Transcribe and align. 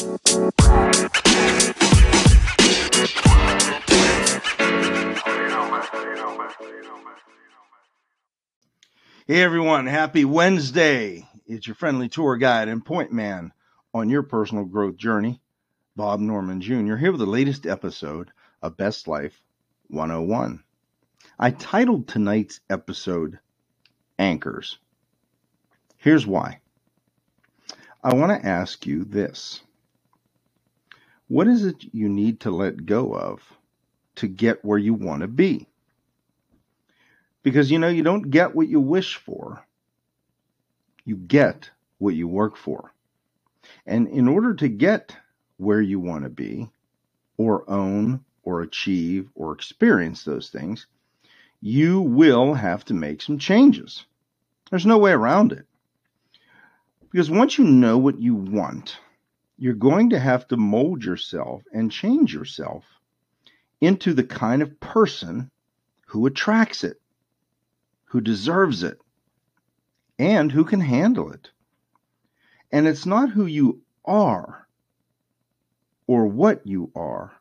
Hey 0.00 0.12
everyone, 9.28 9.86
happy 9.86 10.24
Wednesday. 10.24 11.28
It's 11.46 11.66
your 11.66 11.74
friendly 11.74 12.08
tour 12.08 12.38
guide 12.38 12.68
and 12.68 12.82
point 12.82 13.12
man 13.12 13.52
on 13.92 14.08
your 14.08 14.22
personal 14.22 14.64
growth 14.64 14.96
journey, 14.96 15.42
Bob 15.96 16.20
Norman 16.20 16.62
Jr., 16.62 16.96
here 16.96 17.12
with 17.12 17.20
the 17.20 17.26
latest 17.26 17.66
episode 17.66 18.30
of 18.62 18.78
Best 18.78 19.06
Life 19.06 19.42
101. 19.88 20.64
I 21.38 21.50
titled 21.50 22.08
tonight's 22.08 22.60
episode 22.70 23.38
Anchors. 24.18 24.78
Here's 25.98 26.26
why. 26.26 26.60
I 28.02 28.14
want 28.14 28.40
to 28.40 28.48
ask 28.48 28.86
you 28.86 29.04
this 29.04 29.60
What 31.30 31.46
is 31.46 31.64
it 31.64 31.84
you 31.92 32.08
need 32.08 32.40
to 32.40 32.50
let 32.50 32.86
go 32.86 33.14
of 33.14 33.40
to 34.16 34.26
get 34.26 34.64
where 34.64 34.76
you 34.76 34.94
want 34.94 35.20
to 35.20 35.28
be? 35.28 35.68
Because 37.44 37.70
you 37.70 37.78
know, 37.78 37.86
you 37.86 38.02
don't 38.02 38.32
get 38.32 38.56
what 38.56 38.66
you 38.66 38.80
wish 38.80 39.14
for, 39.14 39.64
you 41.04 41.14
get 41.14 41.70
what 41.98 42.16
you 42.16 42.26
work 42.26 42.56
for. 42.56 42.92
And 43.86 44.08
in 44.08 44.26
order 44.26 44.54
to 44.54 44.66
get 44.66 45.16
where 45.56 45.80
you 45.80 46.00
want 46.00 46.24
to 46.24 46.30
be, 46.30 46.68
or 47.36 47.62
own, 47.70 48.24
or 48.42 48.62
achieve, 48.62 49.30
or 49.36 49.52
experience 49.52 50.24
those 50.24 50.50
things, 50.50 50.88
you 51.60 52.00
will 52.00 52.54
have 52.54 52.84
to 52.86 52.94
make 52.94 53.22
some 53.22 53.38
changes. 53.38 54.04
There's 54.68 54.84
no 54.84 54.98
way 54.98 55.12
around 55.12 55.52
it. 55.52 55.66
Because 57.12 57.30
once 57.30 57.56
you 57.56 57.62
know 57.62 57.98
what 57.98 58.18
you 58.18 58.34
want, 58.34 58.98
you're 59.60 59.74
going 59.74 60.10
to 60.10 60.18
have 60.18 60.48
to 60.48 60.56
mold 60.56 61.04
yourself 61.04 61.62
and 61.72 61.92
change 61.92 62.34
yourself 62.34 62.84
into 63.80 64.12
the 64.12 64.24
kind 64.24 64.62
of 64.62 64.80
person 64.80 65.48
who 66.06 66.26
attracts 66.26 66.82
it 66.82 67.00
who 68.10 68.20
deserves 68.20 68.82
it, 68.82 69.00
and 70.18 70.50
who 70.50 70.64
can 70.64 70.80
handle 70.80 71.30
it. 71.30 71.48
And 72.72 72.88
it's 72.88 73.06
not 73.06 73.30
who 73.30 73.46
you 73.46 73.82
are 74.04 74.66
or 76.08 76.26
what 76.26 76.66
you 76.66 76.90
are, 76.96 77.32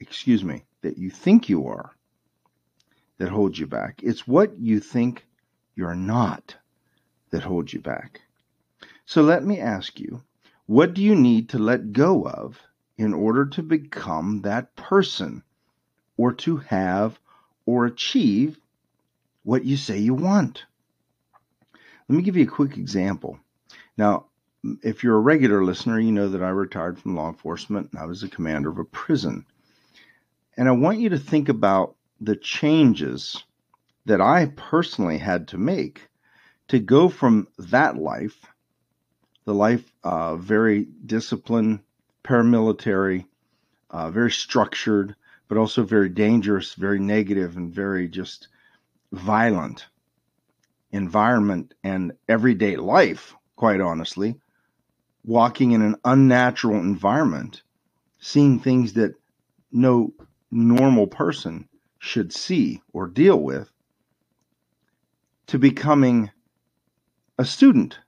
excuse 0.00 0.42
me, 0.42 0.64
that 0.80 0.98
you 0.98 1.10
think 1.10 1.48
you 1.48 1.68
are 1.68 1.94
that 3.18 3.28
holds 3.28 3.56
you 3.56 3.68
back. 3.68 4.00
It's 4.02 4.26
what 4.26 4.58
you 4.58 4.80
think 4.80 5.24
you're 5.76 5.94
not 5.94 6.56
that 7.30 7.44
holds 7.44 7.72
you 7.72 7.80
back. 7.80 8.20
So 9.06 9.22
let 9.22 9.44
me 9.44 9.60
ask 9.60 10.00
you, 10.00 10.24
what 10.72 10.94
do 10.94 11.02
you 11.02 11.14
need 11.14 11.50
to 11.50 11.58
let 11.58 11.92
go 11.92 12.26
of 12.26 12.58
in 12.96 13.12
order 13.12 13.44
to 13.44 13.62
become 13.62 14.40
that 14.40 14.74
person 14.74 15.42
or 16.16 16.32
to 16.32 16.56
have 16.56 17.20
or 17.66 17.84
achieve 17.84 18.58
what 19.42 19.66
you 19.66 19.76
say 19.76 19.98
you 19.98 20.14
want. 20.14 20.64
Let 22.08 22.16
me 22.16 22.22
give 22.22 22.38
you 22.38 22.44
a 22.44 22.58
quick 22.58 22.78
example. 22.78 23.38
Now, 23.98 24.28
if 24.82 25.04
you're 25.04 25.18
a 25.18 25.20
regular 25.20 25.62
listener, 25.62 26.00
you 26.00 26.10
know 26.10 26.30
that 26.30 26.42
I 26.42 26.48
retired 26.48 26.98
from 26.98 27.16
law 27.16 27.28
enforcement 27.28 27.90
and 27.92 28.00
I 28.00 28.06
was 28.06 28.22
a 28.22 28.28
commander 28.30 28.70
of 28.70 28.78
a 28.78 28.84
prison. 28.86 29.44
And 30.56 30.70
I 30.70 30.72
want 30.72 31.00
you 31.00 31.10
to 31.10 31.18
think 31.18 31.50
about 31.50 31.96
the 32.18 32.36
changes 32.36 33.44
that 34.06 34.22
I 34.22 34.46
personally 34.56 35.18
had 35.18 35.48
to 35.48 35.58
make 35.58 36.08
to 36.68 36.78
go 36.78 37.10
from 37.10 37.48
that 37.58 37.98
life, 37.98 38.40
the 39.44 39.54
life 39.54 39.92
uh, 40.04 40.36
very 40.36 40.86
disciplined, 41.06 41.80
paramilitary, 42.24 43.26
uh, 43.90 44.10
very 44.10 44.30
structured, 44.30 45.14
but 45.48 45.58
also 45.58 45.82
very 45.82 46.08
dangerous, 46.08 46.74
very 46.74 46.98
negative, 46.98 47.56
and 47.56 47.72
very 47.72 48.08
just 48.08 48.48
violent 49.12 49.86
environment 50.92 51.74
and 51.82 52.12
everyday 52.28 52.76
life, 52.76 53.34
quite 53.56 53.80
honestly, 53.80 54.36
walking 55.24 55.72
in 55.72 55.82
an 55.82 55.96
unnatural 56.04 56.78
environment, 56.78 57.62
seeing 58.20 58.58
things 58.58 58.92
that 58.94 59.14
no 59.70 60.12
normal 60.50 61.06
person 61.06 61.68
should 61.98 62.32
see 62.32 62.80
or 62.92 63.06
deal 63.06 63.40
with, 63.40 63.70
to 65.46 65.58
becoming 65.58 66.30
a 67.38 67.44
student 67.44 67.98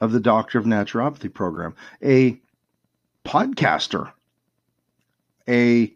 of 0.00 0.12
the 0.12 0.20
Doctor 0.20 0.58
of 0.58 0.64
Naturopathy 0.64 1.32
program, 1.32 1.74
a 2.02 2.40
podcaster, 3.24 4.12
a 5.48 5.92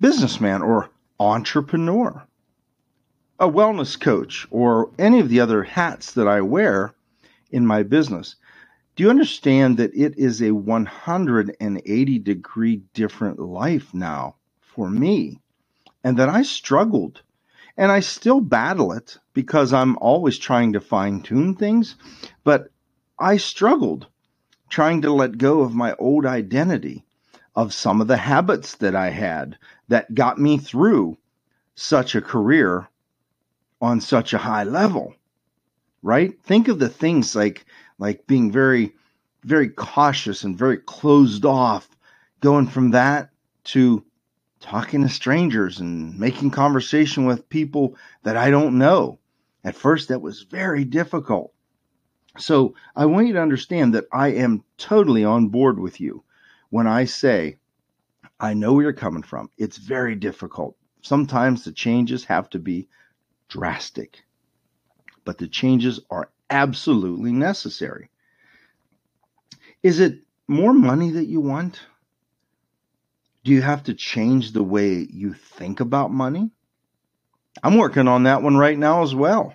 businessman 0.00 0.62
or 0.62 0.90
entrepreneur 1.18 2.26
a 3.38 3.48
wellness 3.48 3.98
coach 4.00 4.46
or 4.50 4.90
any 4.98 5.20
of 5.20 5.28
the 5.28 5.40
other 5.40 5.62
hats 5.62 6.12
that 6.14 6.26
I 6.26 6.40
wear 6.40 6.94
in 7.50 7.66
my 7.66 7.82
business, 7.82 8.36
do 8.94 9.02
you 9.02 9.10
understand 9.10 9.76
that 9.76 9.94
it 9.94 10.16
is 10.16 10.40
a 10.40 10.52
180 10.52 12.18
degree 12.20 12.82
different 12.94 13.38
life 13.38 13.92
now 13.92 14.36
for 14.60 14.88
me? 14.88 15.40
And 16.02 16.18
that 16.18 16.28
I 16.28 16.42
struggled 16.42 17.22
and 17.76 17.92
I 17.92 18.00
still 18.00 18.40
battle 18.40 18.92
it 18.92 19.18
because 19.34 19.72
I'm 19.72 19.98
always 19.98 20.38
trying 20.38 20.72
to 20.72 20.80
fine 20.80 21.20
tune 21.20 21.54
things, 21.54 21.96
but 22.42 22.70
I 23.18 23.38
struggled 23.38 24.06
trying 24.68 25.00
to 25.02 25.12
let 25.12 25.38
go 25.38 25.62
of 25.62 25.74
my 25.74 25.94
old 25.94 26.26
identity, 26.26 27.04
of 27.54 27.72
some 27.72 28.02
of 28.02 28.08
the 28.08 28.18
habits 28.18 28.74
that 28.76 28.94
I 28.94 29.08
had 29.08 29.56
that 29.88 30.14
got 30.14 30.38
me 30.38 30.58
through 30.58 31.16
such 31.74 32.14
a 32.14 32.20
career 32.20 32.88
on 33.80 34.00
such 34.02 34.34
a 34.34 34.38
high 34.38 34.64
level, 34.64 35.14
right? 36.02 36.38
Think 36.42 36.68
of 36.68 36.78
the 36.78 36.90
things 36.90 37.34
like 37.34 37.64
like 37.98 38.26
being 38.26 38.52
very 38.52 38.94
very 39.44 39.70
cautious 39.70 40.44
and 40.44 40.58
very 40.58 40.76
closed 40.76 41.46
off, 41.46 41.88
going 42.40 42.66
from 42.66 42.90
that 42.90 43.30
to 43.64 44.04
talking 44.60 45.02
to 45.02 45.08
strangers 45.08 45.80
and 45.80 46.18
making 46.18 46.50
conversation 46.50 47.24
with 47.24 47.48
people 47.48 47.96
that 48.24 48.36
I 48.36 48.50
don't 48.50 48.76
know. 48.76 49.18
At 49.64 49.76
first 49.76 50.08
that 50.08 50.20
was 50.20 50.42
very 50.42 50.84
difficult. 50.84 51.52
So, 52.38 52.74
I 52.94 53.06
want 53.06 53.26
you 53.28 53.32
to 53.34 53.42
understand 53.42 53.94
that 53.94 54.06
I 54.12 54.28
am 54.28 54.64
totally 54.78 55.24
on 55.24 55.48
board 55.48 55.78
with 55.78 56.00
you 56.00 56.22
when 56.70 56.86
I 56.86 57.04
say 57.04 57.58
I 58.38 58.54
know 58.54 58.74
where 58.74 58.84
you're 58.84 58.92
coming 58.92 59.22
from. 59.22 59.50
It's 59.56 59.78
very 59.78 60.14
difficult. 60.14 60.76
Sometimes 61.02 61.64
the 61.64 61.72
changes 61.72 62.24
have 62.24 62.50
to 62.50 62.58
be 62.58 62.88
drastic, 63.48 64.24
but 65.24 65.38
the 65.38 65.48
changes 65.48 66.00
are 66.10 66.30
absolutely 66.50 67.32
necessary. 67.32 68.10
Is 69.82 70.00
it 70.00 70.22
more 70.48 70.72
money 70.72 71.10
that 71.12 71.26
you 71.26 71.40
want? 71.40 71.80
Do 73.44 73.52
you 73.52 73.62
have 73.62 73.84
to 73.84 73.94
change 73.94 74.52
the 74.52 74.64
way 74.64 75.06
you 75.10 75.32
think 75.32 75.80
about 75.80 76.12
money? 76.12 76.50
I'm 77.62 77.76
working 77.76 78.08
on 78.08 78.24
that 78.24 78.42
one 78.42 78.56
right 78.56 78.76
now 78.76 79.02
as 79.02 79.14
well 79.14 79.54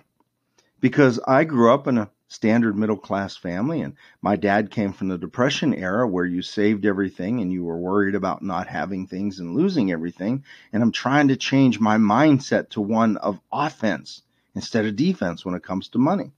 because 0.80 1.20
I 1.20 1.44
grew 1.44 1.72
up 1.72 1.86
in 1.86 1.98
a 1.98 2.10
standard 2.32 2.76
middle 2.76 2.96
class 2.96 3.36
family. 3.36 3.82
And 3.82 3.94
my 4.22 4.36
dad 4.36 4.70
came 4.70 4.92
from 4.92 5.08
the 5.08 5.18
Depression 5.18 5.74
era 5.74 6.08
where 6.08 6.24
you 6.24 6.42
saved 6.42 6.86
everything 6.86 7.40
and 7.40 7.52
you 7.52 7.64
were 7.64 7.78
worried 7.78 8.14
about 8.14 8.42
not 8.42 8.66
having 8.66 9.06
things 9.06 9.38
and 9.38 9.54
losing 9.54 9.92
everything. 9.92 10.44
And 10.72 10.82
I'm 10.82 10.92
trying 10.92 11.28
to 11.28 11.36
change 11.36 11.78
my 11.78 11.98
mindset 11.98 12.70
to 12.70 12.80
one 12.80 13.16
of 13.18 13.40
offense 13.52 14.22
instead 14.54 14.86
of 14.86 14.96
defense 14.96 15.44
when 15.44 15.54
it 15.54 15.62
comes 15.62 15.88
to 15.88 15.98
money. 15.98 16.32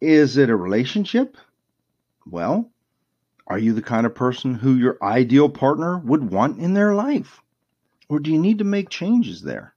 Is 0.00 0.36
it 0.36 0.48
a 0.48 0.56
relationship? 0.56 1.36
Well, 2.24 2.70
are 3.46 3.58
you 3.58 3.72
the 3.72 3.82
kind 3.82 4.06
of 4.06 4.14
person 4.14 4.54
who 4.54 4.74
your 4.74 4.98
ideal 5.02 5.48
partner 5.48 5.98
would 5.98 6.30
want 6.30 6.60
in 6.60 6.74
their 6.74 6.94
life? 6.94 7.42
Or 8.08 8.20
do 8.20 8.30
you 8.30 8.38
need 8.38 8.58
to 8.58 8.64
make 8.64 8.90
changes 8.90 9.42
there? 9.42 9.74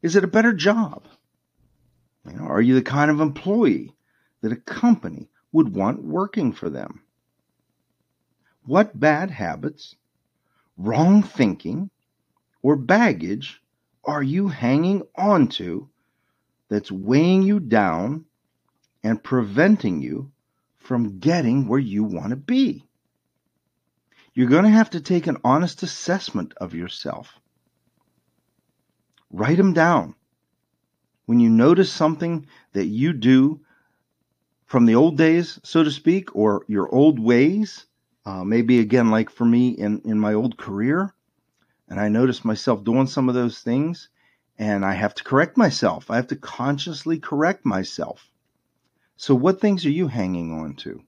Is 0.00 0.14
it 0.14 0.24
a 0.24 0.28
better 0.28 0.52
job? 0.52 1.04
You 2.30 2.38
know, 2.38 2.44
are 2.46 2.60
you 2.60 2.74
the 2.74 2.82
kind 2.82 3.10
of 3.10 3.20
employee 3.20 3.94
that 4.40 4.52
a 4.52 4.56
company 4.56 5.28
would 5.52 5.74
want 5.74 6.02
working 6.02 6.52
for 6.52 6.68
them? 6.68 7.02
What 8.64 8.98
bad 8.98 9.30
habits, 9.30 9.96
wrong 10.76 11.22
thinking, 11.22 11.90
or 12.62 12.76
baggage 12.76 13.62
are 14.04 14.22
you 14.22 14.48
hanging 14.48 15.02
on 15.16 15.48
to 15.48 15.88
that's 16.68 16.92
weighing 16.92 17.42
you 17.42 17.60
down 17.60 18.26
and 19.02 19.22
preventing 19.22 20.02
you 20.02 20.30
from 20.76 21.18
getting 21.18 21.66
where 21.66 21.78
you 21.80 22.04
want 22.04 22.30
to 22.30 22.36
be? 22.36 22.84
You're 24.34 24.50
going 24.50 24.64
to 24.64 24.70
have 24.70 24.90
to 24.90 25.00
take 25.00 25.26
an 25.26 25.38
honest 25.44 25.82
assessment 25.82 26.54
of 26.58 26.74
yourself. 26.74 27.40
Write 29.30 29.56
them 29.56 29.72
down 29.72 30.14
when 31.28 31.40
you 31.40 31.50
notice 31.50 31.92
something 31.92 32.46
that 32.72 32.86
you 32.86 33.12
do 33.12 33.60
from 34.64 34.86
the 34.86 34.94
old 34.94 35.18
days, 35.18 35.60
so 35.62 35.84
to 35.84 35.90
speak, 35.90 36.34
or 36.34 36.64
your 36.68 36.88
old 36.88 37.18
ways. 37.18 37.84
Uh, 38.24 38.42
maybe 38.44 38.78
again, 38.78 39.10
like 39.10 39.28
for 39.28 39.44
me 39.44 39.68
in, 39.68 40.00
in 40.06 40.18
my 40.18 40.32
old 40.32 40.56
career, 40.56 41.14
and 41.86 42.00
I 42.00 42.08
notice 42.08 42.46
myself 42.46 42.82
doing 42.82 43.06
some 43.06 43.28
of 43.28 43.34
those 43.34 43.60
things, 43.60 44.08
and 44.56 44.86
I 44.86 44.94
have 44.94 45.14
to 45.16 45.24
correct 45.24 45.58
myself. 45.58 46.10
I 46.10 46.16
have 46.16 46.28
to 46.28 46.36
consciously 46.36 47.18
correct 47.18 47.66
myself. 47.66 48.30
So, 49.18 49.34
what 49.34 49.60
things 49.60 49.84
are 49.84 49.90
you 49.90 50.08
hanging 50.08 50.58
on 50.58 50.76
to 50.76 51.02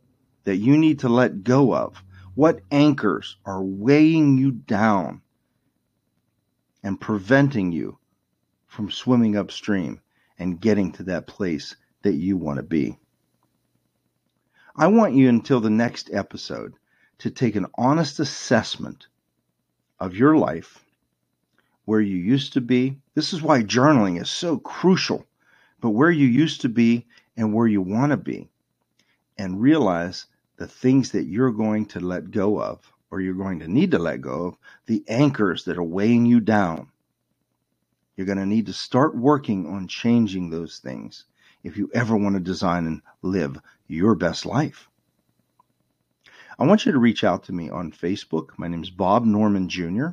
that 0.45 0.57
you 0.57 0.77
need 0.77 0.99
to 0.99 1.09
let 1.09 1.45
go 1.45 1.75
of? 1.75 2.05
What 2.35 2.61
anchors 2.71 3.39
are 3.47 3.65
weighing 3.65 4.37
you 4.37 4.51
down 4.51 5.23
and 6.83 7.01
preventing 7.01 7.73
you 7.73 7.97
from 8.67 8.91
swimming 8.91 9.35
upstream 9.35 10.03
and 10.41 10.61
getting 10.61 10.91
to 10.91 11.05
that 11.05 11.29
place 11.29 11.77
that 12.03 12.15
you 12.15 12.37
want 12.37 12.57
to 12.57 12.65
be? 12.65 12.99
I 14.75 14.89
want 14.89 15.15
you 15.15 15.29
until 15.29 15.61
the 15.61 15.71
next 15.71 16.11
episode 16.13 16.75
to 17.19 17.31
take 17.31 17.55
an 17.55 17.67
honest 17.77 18.19
assessment 18.19 19.07
of 20.01 20.17
your 20.17 20.37
life, 20.37 20.83
where 21.85 22.01
you 22.01 22.17
used 22.17 22.55
to 22.55 22.61
be. 22.61 22.97
This 23.15 23.33
is 23.33 23.43
why 23.43 23.63
journaling 23.63 24.21
is 24.21 24.31
so 24.31 24.59
crucial, 24.59 25.27
but 25.81 25.91
where 25.91 26.11
you 26.11 26.27
used 26.27 26.63
to 26.63 26.69
be 26.69 27.07
and 27.37 27.53
where 27.53 27.67
you 27.67 27.83
want 27.83 28.11
to 28.11 28.17
be, 28.17 28.49
and 29.37 29.61
realize 29.61 30.27
the 30.57 30.67
things 30.67 31.13
that 31.13 31.25
you're 31.25 31.53
going 31.53 31.87
to 31.87 32.01
let 32.01 32.31
go 32.31 32.61
of, 32.63 32.91
or 33.11 33.21
you're 33.21 33.35
going 33.35 33.61
to 33.61 33.69
need 33.69 33.91
to 33.91 33.99
let 33.99 34.21
go 34.21 34.47
of, 34.47 34.59
the 34.87 35.05
anchors 35.09 35.65
that 35.65 35.77
are 35.77 35.83
weighing 35.83 36.25
you 36.27 36.41
down. 36.41 36.90
You're 38.21 38.27
going 38.27 38.37
to 38.37 38.45
need 38.45 38.67
to 38.67 38.75
start 38.75 39.17
working 39.17 39.67
on 39.67 39.89
changing 39.89 40.51
those 40.51 40.79
things 40.79 41.25
if 41.65 41.79
you 41.79 41.91
ever 41.95 42.15
want 42.15 42.35
to 42.35 42.41
design 42.41 42.87
and 42.87 43.01
live 43.23 43.57
your 43.87 44.15
best 44.15 44.45
life. 44.45 44.91
I 46.59 46.67
want 46.67 46.85
you 46.85 46.93
to 46.93 46.99
reach 46.99 47.25
out 47.25 47.45
to 47.45 47.55
me 47.55 47.71
on 47.71 47.93
Facebook. 47.93 48.51
My 48.59 48.69
name 48.69 48.83
is 48.83 48.91
Bob 48.91 49.25
Norman 49.25 49.71
Jr. 49.71 50.09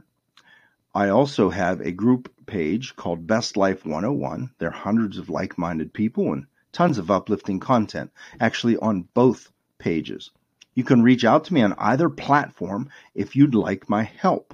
I 0.95 1.09
also 1.09 1.49
have 1.49 1.81
a 1.81 1.91
group 1.91 2.33
page 2.45 2.95
called 2.95 3.27
Best 3.27 3.57
Life 3.57 3.85
101. 3.85 4.51
There 4.57 4.69
are 4.69 4.71
hundreds 4.71 5.17
of 5.17 5.29
like 5.29 5.57
minded 5.57 5.91
people 5.91 6.31
and 6.31 6.45
tons 6.71 6.97
of 6.97 7.11
uplifting 7.11 7.59
content 7.59 8.11
actually 8.39 8.77
on 8.77 9.09
both 9.15 9.51
pages. 9.79 10.31
You 10.75 10.85
can 10.85 11.03
reach 11.03 11.25
out 11.25 11.43
to 11.43 11.53
me 11.53 11.61
on 11.61 11.73
either 11.77 12.09
platform 12.09 12.87
if 13.13 13.35
you'd 13.35 13.53
like 13.53 13.89
my 13.89 14.03
help 14.03 14.53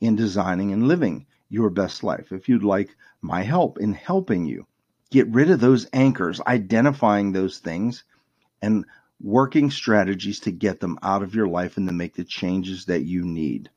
in 0.00 0.14
designing 0.14 0.72
and 0.72 0.86
living 0.86 1.26
your 1.52 1.68
best 1.68 2.02
life. 2.02 2.32
If 2.32 2.48
you'd 2.48 2.64
like 2.64 2.96
my 3.20 3.42
help 3.42 3.78
in 3.78 3.92
helping 3.92 4.46
you 4.46 4.66
get 5.10 5.28
rid 5.28 5.50
of 5.50 5.60
those 5.60 5.86
anchors, 5.92 6.40
identifying 6.46 7.32
those 7.32 7.58
things, 7.58 8.04
and 8.62 8.86
working 9.20 9.70
strategies 9.70 10.40
to 10.40 10.50
get 10.50 10.80
them 10.80 10.98
out 11.02 11.22
of 11.22 11.34
your 11.34 11.46
life 11.46 11.76
and 11.76 11.86
to 11.86 11.92
make 11.92 12.14
the 12.14 12.24
changes 12.24 12.86
that 12.86 13.02
you 13.02 13.22
need. 13.22 13.68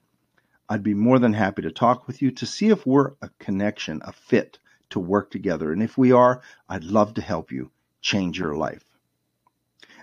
I'd 0.70 0.84
be 0.84 0.94
more 0.94 1.20
than 1.20 1.34
happy 1.34 1.64
to 1.64 1.72
talk 1.72 2.08
with 2.08 2.22
you 2.22 2.32
to 2.32 2.46
see 2.46 2.70
if 2.70 2.86
we're 2.86 3.12
a 3.22 3.30
connection, 3.40 4.02
a 4.06 4.14
fit 4.14 4.58
to 4.92 5.00
work 5.02 5.30
together. 5.30 5.74
And 5.74 5.84
if 5.84 5.98
we 5.98 6.14
are, 6.14 6.42
I'd 6.70 6.86
love 6.86 7.16
to 7.16 7.22
help 7.22 7.52
you 7.52 7.72
change 8.02 8.40
your 8.40 8.56
life. 8.56 8.86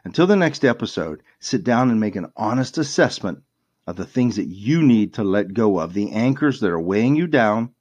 Until 0.05 0.27
the 0.27 0.37
next 0.37 0.63
episode, 0.63 1.23
sit 1.41 1.65
down 1.65 1.91
and 1.91 1.99
make 1.99 2.17
an 2.17 2.33
honest 2.37 2.77
assessment 2.77 3.43
of 3.87 3.97
the 3.97 4.07
things 4.07 4.37
that 4.37 4.47
you 4.47 4.83
need 4.83 5.15
to 5.15 5.25
let 5.25 5.55
go 5.55 5.79
of, 5.79 5.93
the 5.93 6.13
anchors 6.13 6.61
that 6.61 6.71
are 6.71 6.81
weighing 6.81 7.17
you 7.17 7.27
down, 7.27 7.75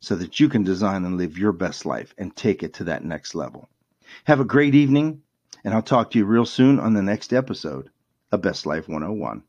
so 0.00 0.16
that 0.16 0.40
you 0.40 0.48
can 0.48 0.62
design 0.62 1.04
and 1.04 1.18
live 1.18 1.36
your 1.36 1.52
best 1.52 1.84
life 1.84 2.14
and 2.16 2.34
take 2.34 2.62
it 2.62 2.74
to 2.74 2.84
that 2.84 3.04
next 3.04 3.34
level. 3.34 3.68
Have 4.24 4.40
a 4.40 4.44
great 4.44 4.74
evening, 4.74 5.22
and 5.64 5.74
I'll 5.74 5.82
talk 5.82 6.10
to 6.12 6.18
you 6.18 6.24
real 6.24 6.46
soon 6.46 6.80
on 6.80 6.94
the 6.94 7.02
next 7.02 7.32
episode 7.32 7.90
of 8.32 8.42
Best 8.42 8.66
Life 8.66 8.88
101. 8.88 9.42